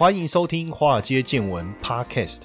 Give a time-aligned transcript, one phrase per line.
[0.00, 2.44] 欢迎收听《华尔街见闻》Podcast。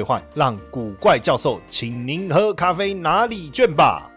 [0.01, 4.09] 兑换，让古怪教授请您喝咖啡拿礼券吧。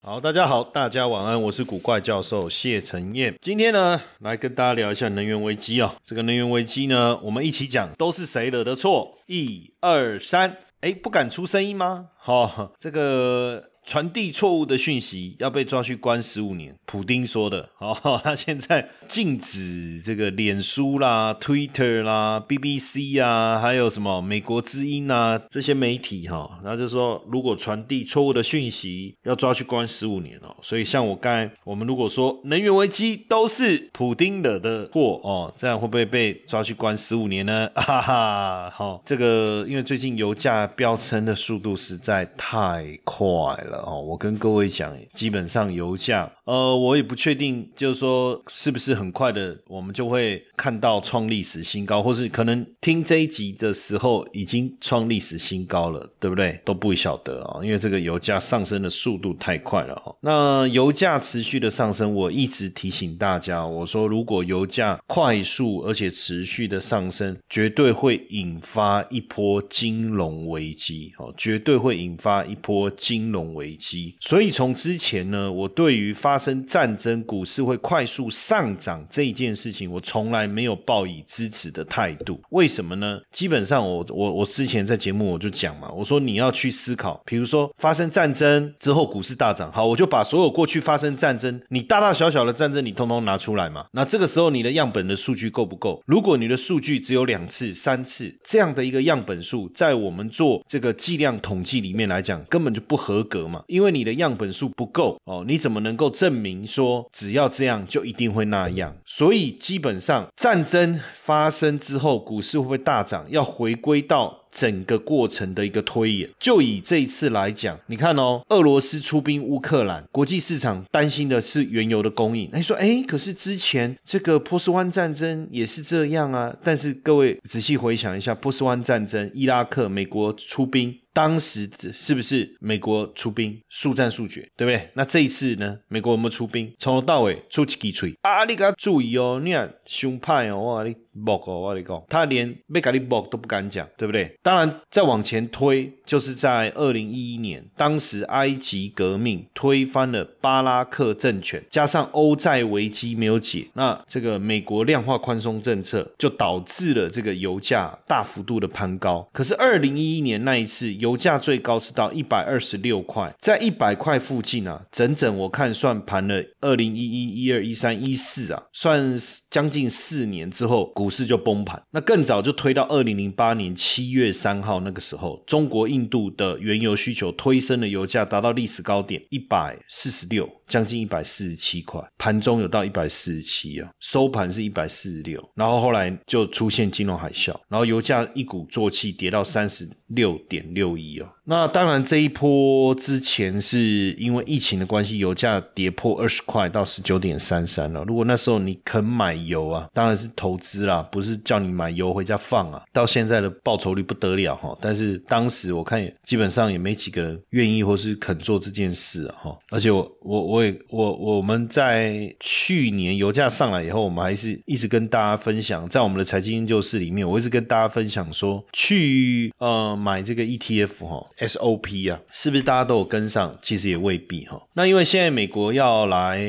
[0.00, 3.34] 好，大家好，大家晚安，我是古怪教授谢承彦。
[3.42, 5.94] 今天呢，来跟大家聊一下能源危机啊。
[6.02, 9.18] 这个能源危机呢，我们一起讲，都是谁惹的错？
[9.26, 12.06] 一二三，哎，不敢出声音吗？
[12.16, 13.64] 好，这个。
[13.86, 17.70] 传递错误的讯息要被抓去关十五年，普丁说的。
[17.78, 30.54] 哦， 他现在禁止这个脸书啦、Twitter 啦、BBC 啊，还有什么美国之音啊这些媒体哈，然后就说如果传递错误的讯息，要抓去关十五年哦。
[30.60, 37.70] 所以像我刚才我们如果说能源危机都是普丁惹的祸哦，这样会不会被抓去关十五年呢？
[37.76, 43.30] 哈哈，好，这个因为最近油价飙升的速度实在太快
[43.62, 43.75] 了。
[43.84, 56.60] 哦，我跟各位讲，基本上油价，呃，我也不确定，就是说是不是很快的，我们就会看到创历史新高，或是可能听这一集的时候已经创历史新高了，对不对？
[56.64, 60.14] 都不晓得啊，因为这个油价上升的速度太快了哈。
[60.20, 73.65] 那油价持续的上升，我一直提醒大家，我说如果油价快速而且持续的上升，绝对会引发一波金融危机，哦，绝对会引发一波金融危。
[73.66, 82.40] 危机，所以从之前呢，我对于发生战争，股市会快速上涨这一件事情，我从来没有抱以支持的态度。
[82.50, 83.20] 为什么呢？
[83.32, 93.84] 基本上，我我我之前在节目我就讲嘛，我说你要去思考，比如说发生战争之后股市大涨，好，我就把所有过去发生战争，你大大小小的战争，你通通拿出来嘛。
[93.92, 96.00] 那这个时候你的样本的数据够不够？
[96.06, 103.55] 如果你的数据只有两次、三次这样的一个样本数，在我们做这个计量统计里面来讲，根本就不合格嘛。
[103.66, 108.96] 因为你的样本数不够哦，你怎么能够证明说只要这样就一定会那样？
[109.06, 113.24] 所以基本上战争发生之后，股市会不会大涨？
[113.28, 116.30] 要回归到整个过程的一个推演。
[116.38, 122.48] 就以这一次来讲，你看哦，俄罗斯出兵乌克兰，国际市场担心的是原油的供应。
[122.52, 126.54] 哎，说哎，可是之前这个波斯湾战争也是这样啊。
[126.62, 130.98] 但是各位仔细回想一下，波斯湾战争，伊拉克美国出兵。
[131.16, 134.90] 当时是不是美国出兵速战速决，对不对？
[134.92, 135.78] 那这一次呢？
[135.88, 136.70] 美国有没有出兵？
[136.78, 138.44] 从头到尾出几锤啊？
[138.44, 140.94] 你给他注意哦，你看凶派哦，哇你。
[141.24, 144.30] 不哦，我跟你讲，他连贝卡利博都不敢讲，对不对？
[144.42, 159.26] 当然，再往前推，就是在二零一一年，当时埃及革命推翻了巴拉克政权，加上欧债危机没有解，那这个美国量化宽松政策就导致了这个油价大幅度的攀高。
[159.32, 169.16] 可是二零一一年那一次，油价最高是到一百二十六块，在一百块附近啊，整整我看算盘了二零一一、一二、一三、一四啊，算
[169.50, 171.10] 将近四年之后股。
[171.16, 191.28] 市就崩盘，那更早就推到二零零八年七月三号那个时候，中国、印度的原油需求推升了油价，达到历史高点一百四十六，将近一百四十七块，盘中有到一百四十七啊，收盘是一百四十六，然后后来就出现金融海啸，然后油价一鼓作气跌到三十六点六一哦。
[191.48, 198.02] 那当然，这一波之前是因为疫情的关系，油价跌破二十块到十九点三三了。
[198.04, 202.82] 如果那时候你肯买油啊，当然是投资啦，不是叫你买油回家放啊。
[202.92, 209.56] 到现在的报酬率不得了哈，但是当时我看基本上也没几个人愿意或是肯做这件事哈。
[209.70, 221.24] 而且我我我也我我们在去年油价上来以后，我们还是一直跟大家分享，在我们的财经研究室里面，我一直跟大家分享说，去呃买这个 ETF 哈。
[221.38, 223.54] SOP 啊，是不是大家都有跟上？
[223.60, 224.60] 其实也未必哈。
[224.72, 226.40] 那因为现在美国要来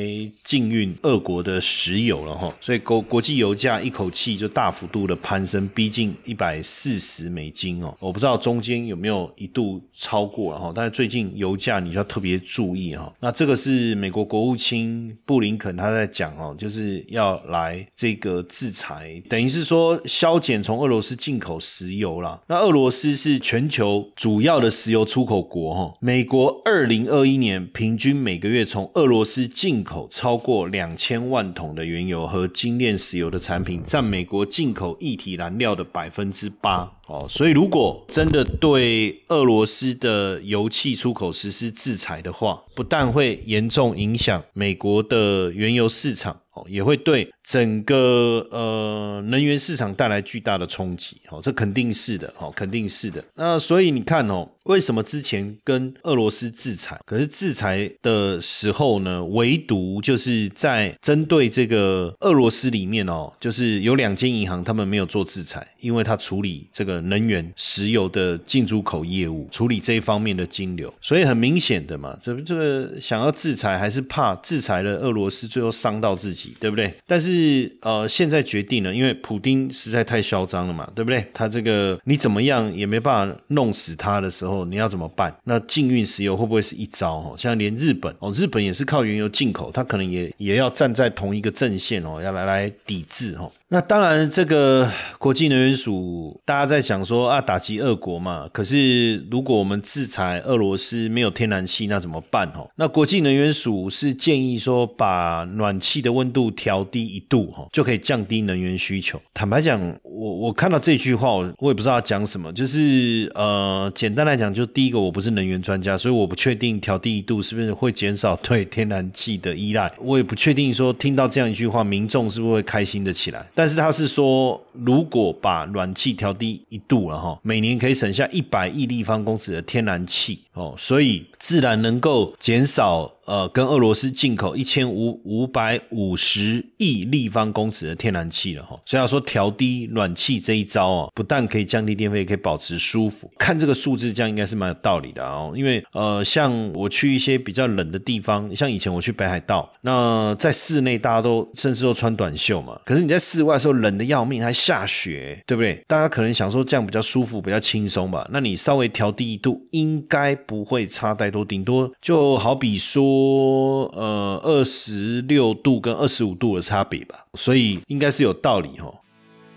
[0.44, 7.94] 禁运俄国的石油了哈，所以国国际油价一口气就大幅度的攀升，逼近一百四十美金哦。
[8.00, 13.14] 我不知道中间有没有一度超过了哈，但是最近油价你就要特别注意哈。
[13.20, 22.40] 那这个是美国国务卿布林肯他在讲哦，就是要来这个制裁，等于是说削减从俄罗斯进口石油啦。
[22.48, 24.72] 那俄罗斯是全球主要的。
[24.78, 36.92] 石油出口国哈，美国二零二一年平均每个月从俄罗斯进口超过两千万桶的原油和精炼石油的产品，占美国进口液体燃料的百分之八。
[37.08, 46.38] 哦，所以如果真的对俄罗斯的油气出口实施制裁的话，不但会严重影响美国的原油市场。
[46.68, 53.24] 也会对整个呃能源市场带来巨大的冲击，哦，这肯定是的，哦，肯定是的。
[53.36, 76.48] 那所以你看哦，为什么之前跟俄罗斯制裁，可是制裁的时候呢，唯独就是在针对这个俄罗斯里面哦，就是有两间银行他们没有做制裁，因为他处理这个能源石油的进出口业务，处理这一方面的金流，所以很明显的嘛，这这个想要制裁，还是怕制裁了俄罗斯，最后伤到自己。
[76.60, 76.94] 对不对？
[77.06, 81.26] 但是呃，现在决定了，因为普丁实在太嚣张了嘛，对不对？
[81.34, 85.36] 他这个你怎么样也没办法弄死他的时候，你要怎么办？
[85.44, 87.16] 那禁运石油会不会是一招？
[87.16, 93.52] 哦，像连日本哦，日本也是靠原油进口，它可能也也要站在同一个阵线哦，要来来抵制哦。
[93.70, 98.48] 那当然，这个国际能源署大家在想说啊，打击俄国嘛。
[98.54, 102.48] 可是如果我们制裁俄罗斯没有天然气，那怎么办？
[102.56, 109.22] 哦，那国际能源署是建议说，把暖气的温度调低一度，哈，就可以降低能源需求。
[109.34, 112.54] 坦白讲，我我看到这句话，我我也不知道讲什么。
[112.54, 119.92] 就是呃，简单来讲，就第一个，我不是能源专家，所以我不确定调低一度是不是会减少对天然气的依赖。
[120.00, 123.46] 我也不确定说听到这样一句话，民众是不是会开心的起来。
[123.58, 133.14] 但是他是说，如果把暖气调低一度了哈，每年可以省下一百亿立方公尺的天然气哦，所以自然能够减少。
[133.28, 143.30] 呃，跟俄罗斯进口一千五五百五十亿立方公尺的天然气了哈，所以要说调低暖气这一招啊，不但可以降低电费，也可以保持舒服。
[143.38, 145.52] 看这个数字，这样应该是蛮有道理的哦。
[145.54, 155.82] 因为呃，像我去一些比较冷的地方，像以前我去北海道，那在室内大家都甚至都穿短袖嘛，可是你在室外的时候冷的要命，还下雪，对不对？
[155.88, 158.28] 大家可能想说这样比较舒服，比较轻松吧？
[158.32, 163.88] 那你稍微调低一度，应该不会差太多，顶多就好比说。
[163.94, 168.92] 呃二十六度跟二十五度的差别吧，所以应该是有道理哈。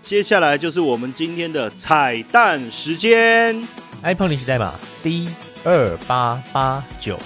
[0.01, 3.67] 接下来就是我们今天的彩蛋时间
[4.03, 4.73] ，iPhone 历史代码
[5.03, 5.29] D
[5.63, 7.17] 二八八九。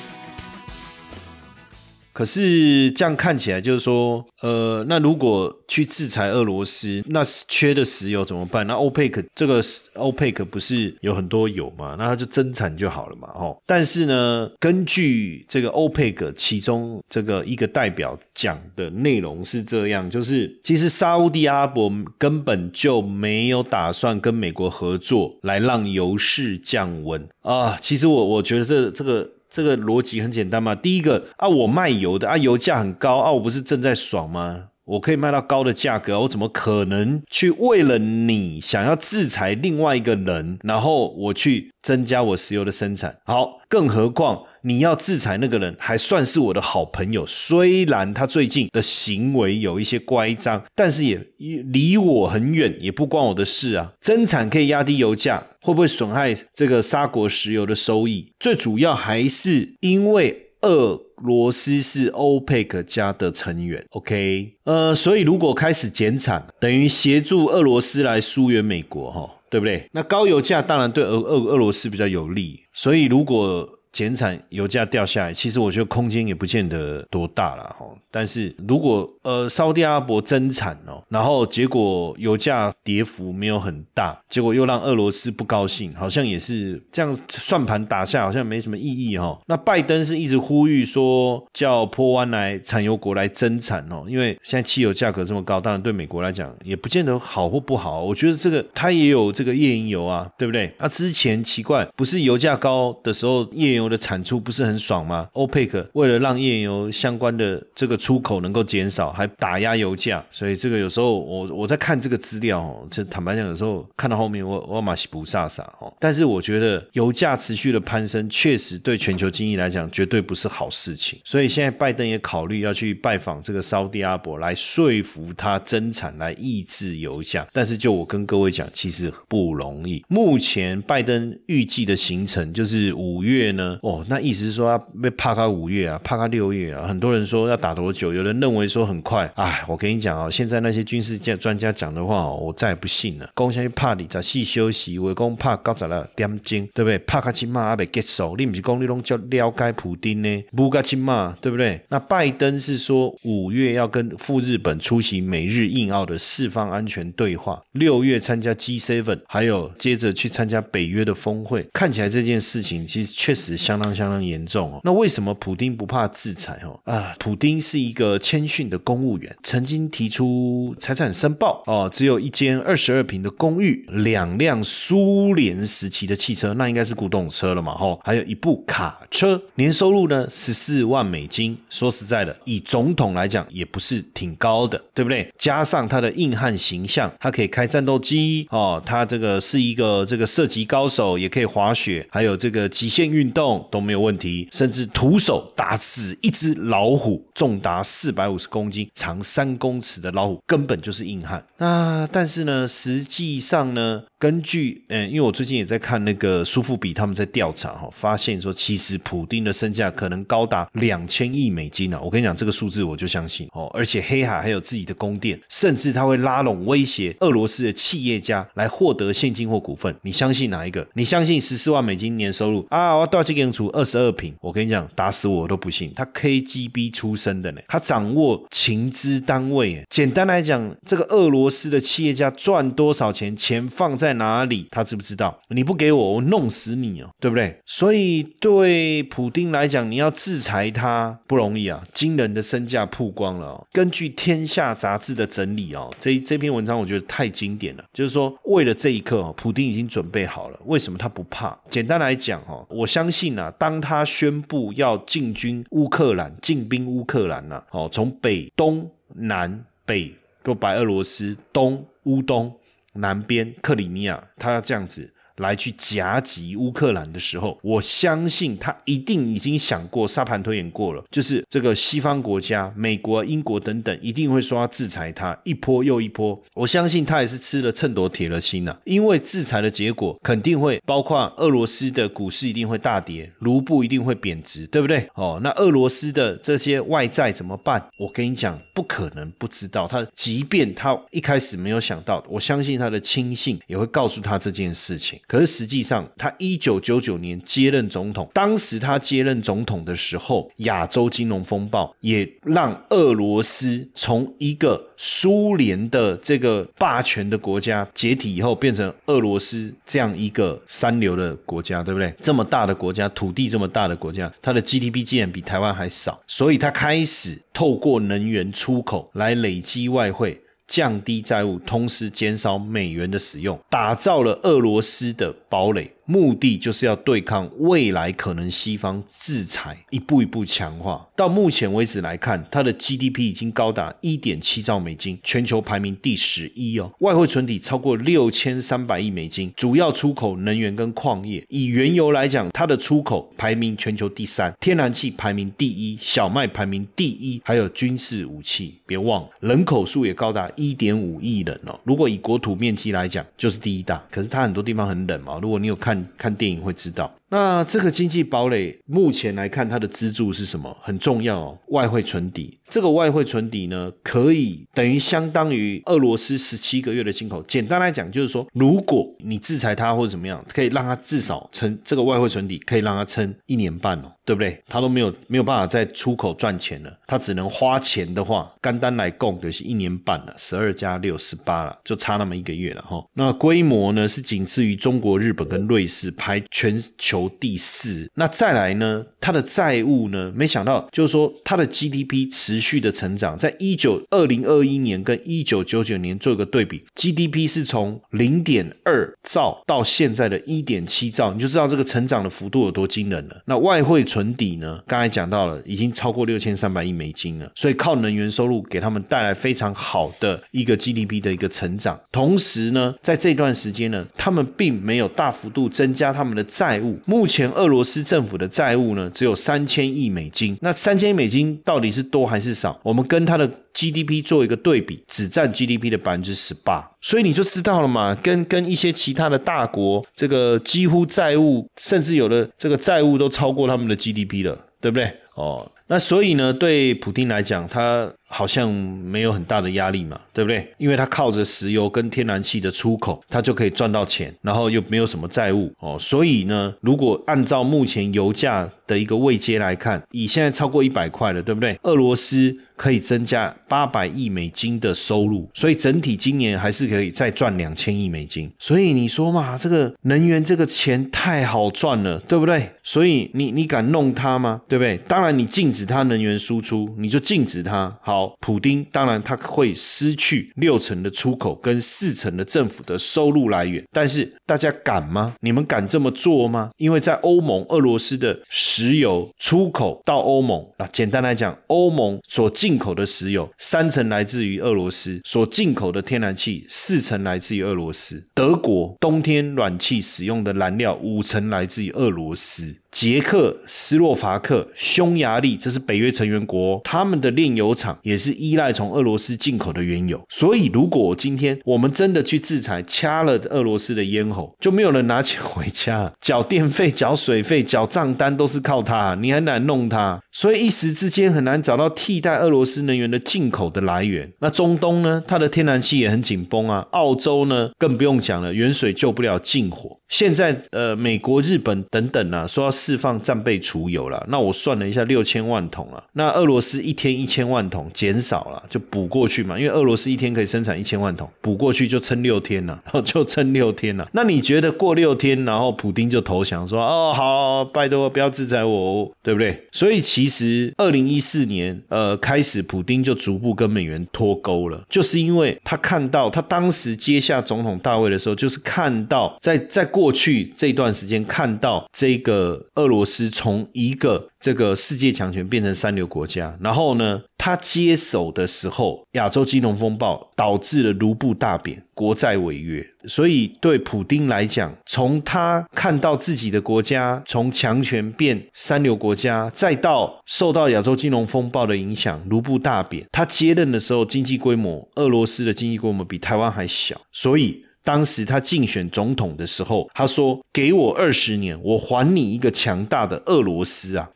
[2.15, 8.65] 可是这样看起来，就是说，呃，那如果去制裁俄罗斯，那缺的石油怎么办？
[8.65, 9.61] 那欧佩克这个
[9.95, 11.97] 欧佩克不是有很多油嘛？
[11.99, 13.57] 那它就增产就好了嘛，哦。
[13.65, 27.77] 但是呢，根据这个欧佩克其中这个一个代表讲的内容是这样，就是其实沙地阿拉伯根本就没有打算跟美国合作来让油市降温啊。
[27.81, 29.29] 其实我我觉得这这个。
[29.55, 34.65] 这个逻辑很简单嘛，第一个啊，我卖油的啊，油价很高啊，我不是正在爽吗？
[34.85, 43.17] 我可以卖到高的价格，我怎么可能去为了你想要制裁另外一个人，然后我去增加我石油的生产？
[43.25, 53.93] 好，更何况你要制裁那个人，还算是我的好朋友，虽然他最近的行为有一些乖张，但是也离我很远，也不关我的事啊。
[53.99, 58.31] 增产可以压低油价，会不会损害这个沙国石油的收益？
[58.39, 61.01] 最主要还是因为俄。
[61.23, 69.89] 罗斯是欧佩克家的成员，OK，呃，所以如果开始减产，等于协助俄罗斯来疏远美国，哈，对不对？
[69.93, 77.85] 那高油价当然对俄俄俄罗斯比较有利，所以如果减产，油价掉下来，其实我觉得空间也不见得多大了哈。
[78.11, 89.39] 但是如果呃，沙地阿拉伯增产哦，然后结果油价跌幅没有很大，结果又让俄罗斯不高兴，好像也是这样算盘打下，好像没什么意义哈。
[89.47, 98.03] 那拜登是一直呼吁说叫坡湾来产油国来增产哦，因为现在汽油价格这么高，当然对美国来讲也不见得好或不好。
[98.03, 100.69] 我觉得这个它也有这个页岩油啊，对不对？
[100.79, 103.84] 那之前奇怪，不是油价高的时候页岩油。
[103.89, 105.27] 的产出不是很爽吗？
[105.33, 115.93] 欧佩克为了让页岩油相关的这个出口能够减少，还打压油价，所以这个有时候我我在看这个资料哦，这坦白讲，有时候看到后面我我马西不飒飒哦。
[115.99, 121.19] 但是我觉得油价持续的攀升，确实对全球经济来讲绝对不是好事情。
[121.23, 127.47] 所以现在拜登也考虑要去拜访这个沙特阿伯，来说服他增产，来抑制油价。
[127.53, 130.03] 但是就我跟各位讲，其实不容易。
[130.07, 133.74] 目前拜登预计的行程就是五月呢。
[133.81, 143.29] 哦，那意思是说要被帕卡五月啊，帕卡六月啊，很多人说要打多久，有人认为说很快，哎，我跟你讲哦，现在那些军事界专家讲的话，我再也不信了。
[143.33, 146.97] 攻下去帕里在细休息，围攻怕高在了点睛，对不对？
[146.99, 150.43] 帕卡起码还没结束，你不是讲你拢叫了解普丁呢？
[150.55, 151.81] 不卡起码，对不对？
[151.89, 161.67] 那拜登是说五月要跟赴日本出席美日印澳的四方安全对话，六月参加 G7，还有接着去参加北约的峰会。
[161.73, 164.81] 看起来这件事情其实确实相当相当严重哦。
[164.83, 166.79] 那为什么普丁不怕制裁哦？
[166.85, 181.57] 啊，普丁是一个谦逊的公务员，曾经提出财产申报哦，只有一间二十二平的公寓，两辆苏联时期的汽车，那应该是古董车了嘛吼，还有一部卡车，年收入呢十四万美金。
[181.69, 185.31] 说实在的，以总统来讲也不是挺高的，对不对？
[185.37, 201.45] 加上他的硬汉形象，他可以开战斗机哦，他这个是一个这个射击高手，也可以滑雪，还有这个极限运动都没有问题，甚至徒手打死一只老虎，重达四百五十公斤、长三公尺的老虎，根本就是硬汉。
[201.57, 204.03] 那但是呢，实际上呢？
[204.17, 211.99] 根据嗯，因为我最近也在看那个苏富比他们在调查哈，发现说其实普丁的身价可能高达两千亿美金呢。
[212.01, 219.93] 我跟你讲这个数字我就相信哦，而且黑海还有自己的宫殿，甚至他会拉拢威胁俄罗斯的企业家来获得现金或股份。
[220.01, 220.87] 你相信哪一个？
[220.93, 222.95] 你相信十四万美金年收入啊？
[222.95, 224.33] 我多少给出二十二平？
[224.41, 225.93] 我跟你讲，打死我都不信。
[225.95, 229.85] 他 KGB 出身的呢，他掌握情资单位。
[229.87, 234.15] 简单来讲，这个俄罗斯的企业家赚多少钱，钱放在。
[234.15, 234.65] 哪里？
[234.71, 235.37] 他知不知道？
[235.49, 237.59] 你不给我，我弄死你哦，对不对？
[237.65, 241.83] 所以对普丁来讲，你要制裁他不容易啊！
[241.93, 243.61] 惊人的身价曝光了。
[243.73, 247.83] 根据《天下》杂志的整理哦，这这篇文章我觉得太经典了。
[247.91, 250.59] 就是说，为了这一刻哦，普丁已经准备好了。
[250.65, 251.57] 为什么他不怕？
[251.69, 260.13] 简单来讲哦，我相信啊，当他宣布要进军乌克兰、进兵乌克兰了哦，从北、东、南、北
[260.43, 262.53] 就白俄罗斯、东乌东。
[262.97, 265.13] 南边克里米亚，他要这样子。
[265.37, 276.41] 来去夹击乌克兰的时候，我相信他一定已经想过沙盘推演过了，就是这个西方国家、美国、英国等等一定会说要制裁他一波又一波。
[276.53, 285.07] 我相信他也是吃了秤砣铁了心呐，因为制裁的结果肯定会包括俄罗斯的股市一定会大跌，卢布一定会贬值，对不对？
[285.15, 287.89] 哦，那俄罗斯的这些外债怎么办？
[287.97, 289.87] 我跟你讲，不可能不知道。
[289.87, 295.19] 他即便他一开始没有想到，我相信他的亲信也会告诉他这件事情。
[295.27, 312.13] 可是实际上，他一九九九年接任总统，当时他接任总统的时候，亚洲金融风暴也让俄罗斯从一个苏联的这个霸权的国家解体以后，变成俄罗斯这样一个三流的国家，对不对？
[312.21, 320.39] 这么大的国家，土地这么大的国家，它的 GDP 竟然比台湾还少，所以他开始透过能源出口来累积外汇。
[320.67, 325.94] 降低债务，同时减少美元的使用，打造了俄罗斯的堡垒。
[326.05, 331.07] 目的就是要对抗未来可能西方制裁，一步一步强化。
[331.15, 336.93] 到目前为止来看，它的 GDP 已经高达一点七兆美金，全球排名第十一哦。
[336.99, 341.43] 外汇存底超过六千三百亿美金，主要出口能源跟矿业。
[341.49, 348.75] 以原油来讲，它的出口排名全球第三，天然气排名第一，小麦排名第一，还有军事武器。
[348.85, 351.79] 别忘了，人口数也高达一点五亿人哦。
[351.83, 354.05] 如果以国土面积来讲，就是第一大。
[354.11, 355.39] 可是它很多地方很冷嘛。
[355.41, 355.94] 如果你有看。
[356.17, 357.11] 看电影会知道。
[357.35, 360.73] 那这个经济堡垒目前来看，它的支柱是什么？
[360.81, 362.57] 很重要哦，外汇存底。
[362.69, 367.43] 这个外汇存底呢，可以等于相当于俄罗斯十七个月的进口。
[367.43, 374.57] 简单来讲，就是说，如果你制裁它或者怎么样，可以让它至少撑这个外汇存底，可以让它撑一年半哦，对不对？
[374.69, 383.05] 它都没有没有办法再出口赚钱了，它只能花钱的话，干单来供就是一年半了，十二加六十八了，就差那么一个月了哈。
[383.13, 387.24] 那规模呢是仅次于中国、日本跟瑞士，排全球。
[387.29, 389.05] 第四，那再来呢？
[389.19, 390.31] 它的债务呢？
[390.35, 403.41] 没想到，就是说它的 GDP 持续的成长，在一九二零二一年跟一九九九年做一个对比，GDP 是从零点二兆到现在的一点七兆，你就知道这个成长的幅度有多惊人了。
[403.45, 404.83] 那外汇存底呢？
[404.85, 411.99] 刚才讲到了，已经超过六千三百亿美金了，所以靠能源收入给他们带来非常好的一个 GDP 的一个成长。
[412.11, 416.99] 同时呢，在这段时间呢，他们并没有大幅度增加他们的债务。
[417.05, 422.79] 目前俄罗斯政府的债务呢只有三千亿美金，那三千亿美金到底是多还是少？
[422.83, 435.11] 我们跟它的 GDP 做一个对比，只占 GDP 的百分之十八，所以你就知道了嘛，跟跟一些其他的大国，这个几乎债务，甚至有的这个债务都超过他们的 GDP 了，对不对？
[435.35, 438.11] 哦，那所以呢，对普京来讲，他。
[438.37, 440.69] 好像没有很大的压力嘛，对不对？
[440.77, 445.97] 因为它靠着石油跟天然气的出口，它就可以赚到钱，然后又没有什么债务哦。
[445.97, 451.79] 所以呢，如果按照目前油价的一个位阶来看，以现在超过一百块了，对不对？
[451.83, 458.51] 俄罗斯可以增加八百亿美金的收入，所以整体今年还是可以再赚两千亿美金。
[458.59, 462.69] 所以你说嘛，这个能源这个钱太好赚了，对不对？
[462.83, 464.61] 所以你你敢弄它吗？
[464.67, 464.97] 对不对？
[465.07, 468.24] 当然，你禁止它能源输出，你就禁止它好。
[468.39, 475.35] 普丁当然他会失去六成的出口跟四成的政府的收入来源，但是大家敢吗？
[475.41, 476.69] 你们敢这么做吗？
[476.77, 488.23] 因为在欧盟，俄罗斯的石油出口到欧盟啊，简单来讲，欧盟所进口的石油三成来自于俄罗斯，所进口的天然气四成来自于俄罗斯。
[488.33, 492.75] 德国冬天暖气使用的燃料五成来自于俄罗斯。
[492.95, 500.25] 捷克斯洛伐克、匈牙利，这是北约成员国，他们的炼油厂也是依赖从俄罗斯进口的原油。
[500.29, 510.17] 所以，如果今天我们真的去制裁，掐了俄罗斯的咽喉，就没有人拿钱回家，缴电费、缴水费、缴账单都是靠它，你很难弄它。
[510.31, 514.31] 所以一时之间很难找到替代俄罗斯能源的进口的来源。
[514.39, 515.21] 那中东呢？
[515.27, 516.87] 它的天然气也很紧绷啊。
[516.91, 519.97] 澳洲呢，更不用讲了，远水救不了近火。
[520.07, 522.75] 现在呃，美国、日本等等啊，说要。
[522.85, 526.03] 释放战备储油了，那我算了一下，六千万桶啊。
[526.13, 529.57] 那俄罗斯一天一千万桶减少了，就补过去嘛。
[529.57, 534.07] 因为俄罗斯一天可以生产一千万桶，补过去就撑六天了，然 后就撑六天了。
[534.11, 539.65] 那你觉得过六天，然后普丁就投降说哦好，拜托不要制裁我，对不对？
[539.71, 552.65] 所以其实二零一四年呃开始，普丁就逐步跟美元脱钩了，就是因为他看到他当时接下总统大位的时候，就是看到在在过去这段时间看到这个。
[552.75, 562.85] 俄罗斯从一个这个世界强权变成三流国家，然后呢，他接手的时候，亚洲金融风暴导致了卢布大贬，国债违约。
[563.07, 577.61] 所以对普丁来讲，从他看到自己的国家从强权变三流国家，再到受到亚洲金融风暴的影响，卢布大贬，他接任的时候经济规模，俄罗斯的经济规模比台湾还小，所以。
[577.85, 584.09] 当时他竞选总统的时候，他说：“给我二十年，我还你一个强大的俄罗斯啊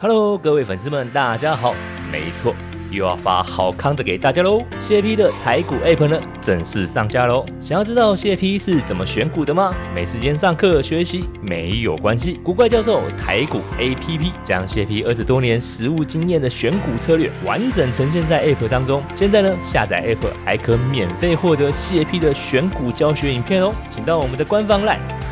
[0.00, 1.74] ！”Hello，各位粉丝们，大家好，
[2.10, 2.54] 没错。
[2.96, 4.64] 又要发好康的给大家喽！
[4.80, 7.44] 谢 P 的台股 App 呢正式上架喽！
[7.60, 9.74] 想要知道谢 P 是怎么选股的吗？
[9.94, 19.02] 没时间上课学习没有关系，古怪教授台股 APP 将谢 P 二十多年实务经验的选股策略完整呈现在 App 当中。
[19.14, 23.70] 现在呢，下载 App 还可免费获得谢 P 的选股教学影片哦！
[23.94, 24.98] 请到我们的官方 LINE，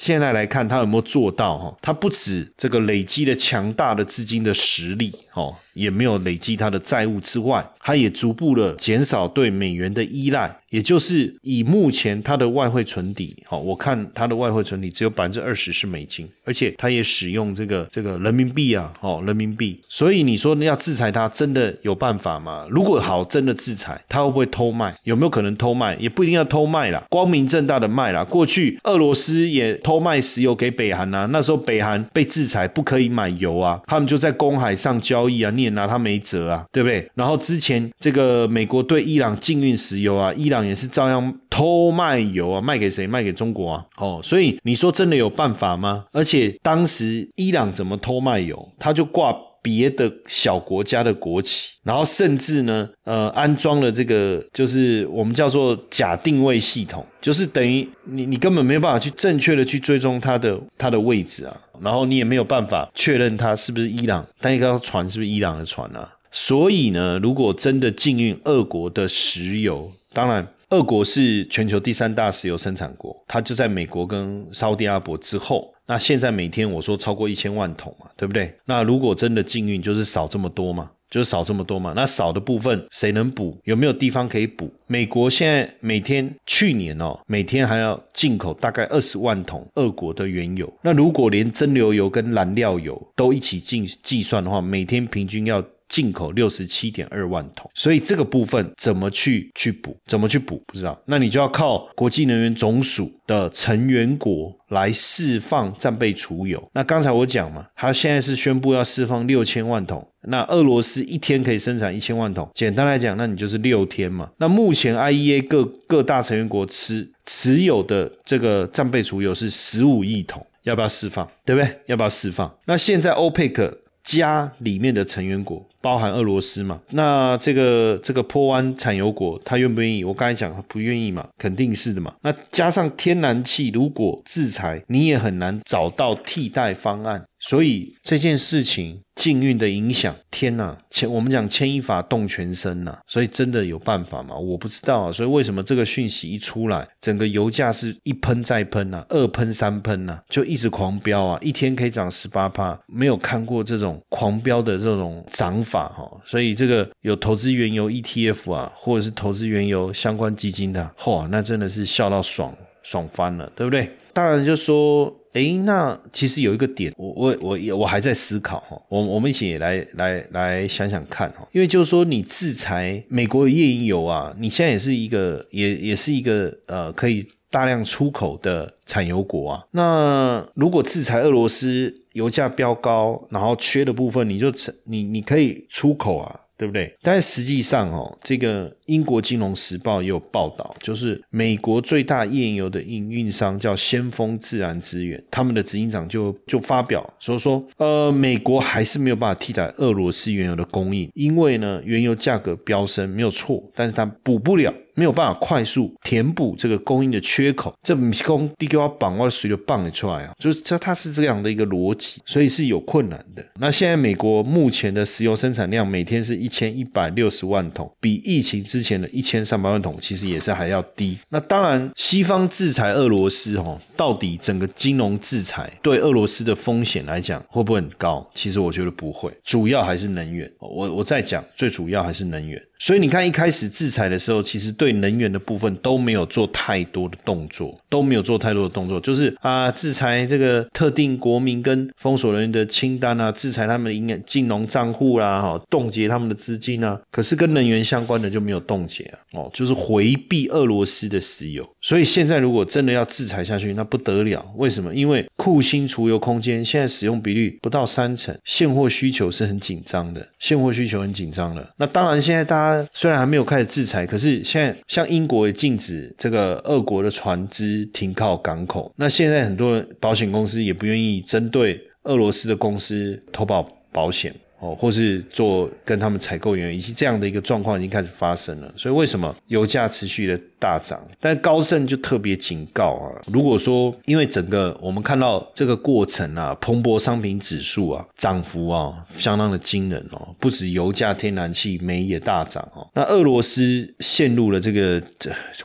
[0.00, 1.58] 现在来看，他有没有做到？
[1.58, 5.54] 哈，他不止这个累积了强大的资金的实力，哦。
[5.74, 22.66] 也没有累积它的债务之外，它也逐步的减少对美元的依赖，也就是以目前它的外汇存底，好，我看它的外汇存底只有百分之二十是美金，而且它也使用这个这个人民币啊，哦，人民币，所以你说要制裁它，真的有办法吗？
[22.68, 24.92] 如果好，真的制裁，它会不会偷卖？
[25.04, 25.94] 有没有可能偷卖？
[26.00, 28.24] 也不一定要偷卖啦，光明正大的卖啦。
[28.24, 35.50] 过去俄罗斯也偷卖石油给北韩啊，那时候北韩被制裁，不可以买油啊，他们就在公海上交易啊。
[35.50, 37.10] 你也拿他没辙啊，对不对？
[37.16, 43.04] 然后之前这个美国对伊朗禁运石油啊，伊朗也是照样偷卖油啊，卖给谁？
[43.04, 43.84] 卖给中国啊！
[43.96, 46.04] 哦，所以你说真的有办法吗？
[46.12, 48.68] 而且当时伊朗怎么偷卖油？
[48.78, 61.56] 他就挂别的小国家的国旗，然后甚至呢，呃，安装了这个就是我们叫做假定位系统，就是等于你你根本没有办法去正确的去追踪它的它的位置啊。
[61.80, 66.06] 然后你也没有办法确认它是不是伊朗，但一个船是不是伊朗的船啊？
[66.30, 75.72] 所以呢，如果真的禁运俄国的石油，当然，俄国是全球第三大石油生产国，它就在美国跟沙特阿拉伯之后。
[75.90, 78.54] 那现在每天我说超过一千万桶嘛，对不对？
[78.64, 80.88] 那如果真的禁运，就是少这么多嘛。
[81.10, 81.92] 就是少这么多嘛。
[81.96, 83.58] 那少的部分谁能补？
[83.64, 84.72] 有没有地方可以补？
[84.86, 90.72] 美国现在每天去年哦，每天还要进口大概二十万桶俄国的原油。
[90.82, 95.60] 那如果连蒸馏油跟燃料油都一起进计算的话，每天平均要。
[95.90, 99.94] 进口六十七点二万桶，所以这个部分怎么去去补？
[100.06, 100.62] 怎么去补？
[100.66, 100.98] 不知道。
[101.04, 106.62] 那你就要靠国际能源总署的成员国来释放战备储油。
[106.72, 110.06] 那刚才我讲嘛，他现在是宣布要释放六千万桶。
[110.28, 114.30] 那俄罗斯一天可以生产一千万桶，简单来讲，那你就是六天嘛。
[114.36, 121.28] 那目前 IEA 各各大成员国持持有的这个战备储油是十五亿桶，要不要释放？
[121.44, 121.80] 对不对？
[121.86, 122.54] 要不要释放？
[122.66, 125.66] 那现在 OPEC 加里面的成员国。
[125.82, 126.80] 包含俄罗斯嘛？
[126.90, 130.04] 那这个这个坡湾产油国，他愿不愿意？
[130.04, 132.12] 我刚才讲他不愿意嘛，肯定是的嘛。
[132.22, 137.24] 那加上天然气，如果制裁，你也很难找到替代方案。
[137.40, 142.98] 所以这件事情禁运的影响，天呐，牵我们讲牵一发动全身呐。
[143.06, 144.36] 所以真的有办法吗？
[144.36, 145.12] 我不知道啊。
[145.12, 155.60] 所以为什么这个讯息一出来，整个油价是一喷再喷呐，二喷三喷呐，就一直狂飙啊，一天可以涨十八帕，没有看过这种狂飙的这种涨。
[155.62, 163.90] 法哈，所以这个有投资原油 ETF 啊，或者是投资原油相关基金的，嚯，那真的是笑到爽爽翻了，对不对？
[164.14, 181.96] 当然就说，诶，那其实有一个点，我我我我还在思考哈，我我们一起来来来想想看哈，因为就是说你制裁美国的页岩油啊，你现在也是一个也也是一个呃可以大量出口的产油国啊，那如果制裁俄罗斯？
[182.14, 186.94] 油价飙高，然后缺的部分，你就你你可以出口啊，对不对？
[187.00, 204.70] 但实际上哦，这个英国金融时报也有报道，就是美国最大页岩油的营运商叫先锋自然资源，他们的执行长就就发表说说，呃，美国还是没有办法替代俄罗斯原油的供应，因为呢，原油价格飙升没有错，但是它补不了。
[204.94, 213.44] 没有办法快速填补这个供应的缺口，这供地给我绑，我随着绑了出来啊，就是它它是这样的一个逻辑，所以是有困难的。
[213.58, 221.18] 那现在美国目前的石油生产量每天是一千一百六十万桶，比疫情之前的一千三百万桶其实也是还要低。
[221.28, 228.28] 那当然，西方制裁俄罗斯，哦，到底整个金融制裁对俄罗斯的风险来讲会不会很高？
[228.34, 230.50] 其实我觉得不会，主要还是能源。
[230.58, 232.60] 我我再讲，最主要还是能源。
[232.80, 246.98] 所以你看，一开始制裁的时候，其实对能源的部分都没有做太多的动作，都没有做太多的动作，就是啊，制裁这个特定国民跟封锁人员的清单啊，制裁他们的银金融账户啦，哈，冻结他们的资金啊。
[247.10, 251.62] 可是跟能源相关的就没有冻结啊，哦，就是回避俄罗斯的石油。
[251.82, 254.42] 所以现在如果真的要制裁下去，那不得了。
[254.56, 254.94] 为什么？
[254.94, 261.74] 因为库欣储油空间现在使用比率不到三成，现货需求是很紧张的，现货需求很紧张的。
[261.76, 262.69] 那当然，现在大家。
[262.92, 268.92] 虽然还没有开始制裁，可是现在像英国也禁止这个俄国的船只停靠港口。
[268.96, 274.34] 那现在很多保险公司也不愿意针对俄罗斯的公司投保保险。
[274.62, 278.70] 哦，或是做跟他们采购员，以及这样的一个状况已经开始发生了。
[278.76, 281.00] 所以为什么油价持续的大涨？
[281.18, 292.86] 但高盛就特别警告啊，如果说因为整个我们看到这个过程啊，蓬勃商品指数啊涨幅啊相当的惊人哦，不止油价、天然气、煤也大涨哦。
[292.94, 295.02] 那俄罗斯陷入了这个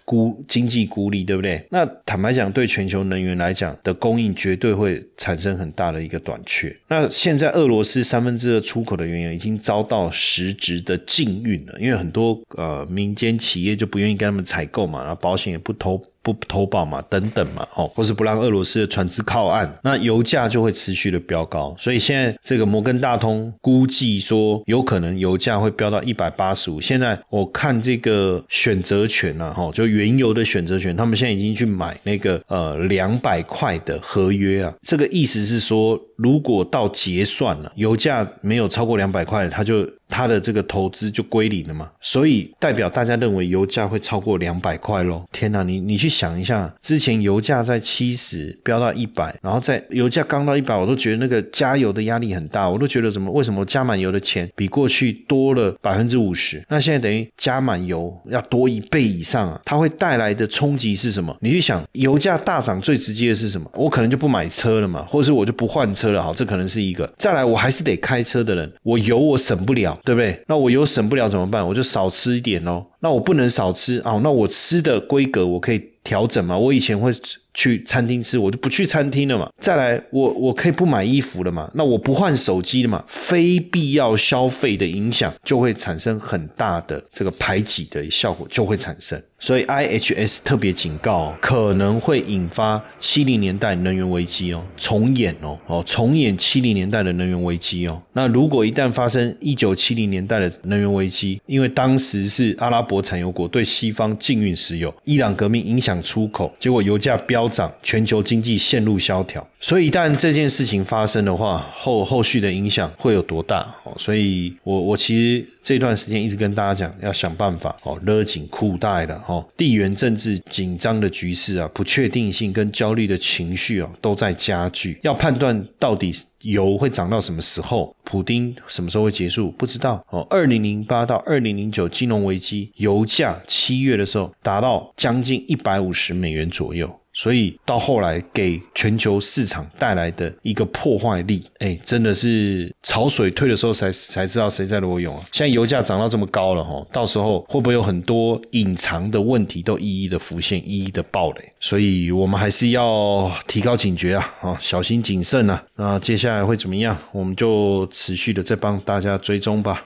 [0.06, 1.64] 孤经济孤立，对不对？
[1.70, 6.74] 那坦白讲，对全球能源来讲的供应绝对会产生很大的一个短缺。
[6.88, 16.02] 那现在俄罗斯三分之二出口的原油已经遭到实质的禁运了，因为很多呃民间企业就不愿意跟他们采购嘛，然后保险也不投。
[16.26, 21.76] 不投保嘛，等等嘛，哦，或是不让俄罗斯的船只靠岸，那油价就会持续的飙高。
[21.78, 26.82] 所以现在这个摩根大通估计说，有可能油价会飙到一百八十五。
[26.82, 34.74] 现在我看这个选择权啊，哈，就原油的选择权，他们现在已经去买那个呃两百块的合约啊。
[34.82, 39.88] 这个意思是说，如果到结算了，油价没有超过两百块，他就。
[40.08, 45.26] 它的这个投资就归零了嘛，所以代表大家认为油价会超过两百块喽？
[45.32, 56.64] 天哪，你你去想一下，之前油价在七十飙到一百，然后在油价刚到一百，我都觉得那个加油的压力很大，我都觉得怎么为什么加满油的钱比过去多了百分之五十？
[56.70, 59.60] 那现在等于加满油要多一倍以上啊！
[59.66, 61.36] 它会带来的冲击是什么？
[61.42, 63.68] 你去想，油价大涨最直接的是什么？
[63.74, 66.22] 我可能就不买车了嘛，或者是我就不换车车了。
[66.22, 67.12] 好，这可能是一个。
[67.18, 70.00] 再来，我还是得开车的人，我油我省不了。
[70.04, 70.40] 对不对？
[70.48, 71.66] 那我油省不了怎么办？
[71.66, 72.86] 我就少吃一点喽。
[73.00, 74.20] 那我不能少吃啊。
[74.24, 76.58] 那我吃的规格我可以调整吗？
[76.58, 77.12] 我以前会
[77.56, 79.50] 去餐厅吃，我就不去餐厅了嘛。
[79.60, 81.68] 再来，我我可以不买衣服了嘛？
[81.74, 83.04] 那我不换手机了嘛？
[83.08, 89.20] 非必要消费的影响就会产生很大的这个排挤的效果，就会产生。
[89.38, 98.02] 所以 IHS 特别警告，可能会引发七零年代能源危机哦，重演哦哦，重演七零年代的能源危机哦。
[98.14, 109.46] 那如果一旦发生一九七零年代的能源危机，因为当时是阿拉伯产油国对西方禁运石油，伊朗革命影响出口，结果油价飙涨，全球经济陷入萧条。
[109.60, 113.66] 所以一旦这件事情发生的话，后后续的影响会有多大？
[113.84, 125.00] 哦，所以我我其实这段时间一直跟大家讲，要想办法哦，勒紧裤带的哦，地缘政治紧张的局势啊，不确定性跟焦虑的情绪啊，都在加剧。
[125.02, 130.26] 要判断到底油会涨到什么时候，普丁什么时候会结束，不知道哦。
[130.30, 137.00] 二零零八到二零零九金融危机，油价七月的时候达到将近一百五十美元左右。
[137.16, 145.24] 所以到后来给全球市场带来的一个破坏力，哎，真的是潮水退的时候才才知道谁在裸泳啊！
[145.32, 151.50] 现在油价涨到这么高了哈，到时候会不会有很多隐藏的问题都一一的浮现，一一的爆雷？
[151.62, 155.64] 所以我们还是要提高警觉啊，啊，小心谨慎啊！
[155.78, 156.98] 那接下来会怎么样？
[157.14, 159.86] 我们就持续的再帮大家追踪吧。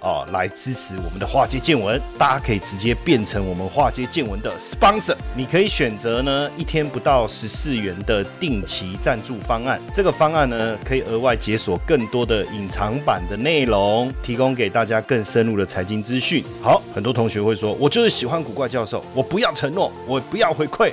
[0.00, 5.16] 啊来支持我们的华尔街见闻，大家可以直接变成我们华尔街见闻的 sponsor。
[5.36, 16.44] 你可以选择呢一天不到十四元的定期赞助方案，这个方案呢可以额外解锁更多的隐藏版的内容，提供给大家更深入的财经资讯。
[16.60, 16.82] 好。
[16.92, 20.92] 很多同学会说：“我就是喜欢古怪教授，我不要承诺，我不要回馈，